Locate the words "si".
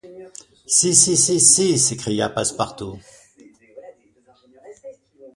0.65-0.95, 0.95-1.15, 1.15-1.39, 1.39-1.77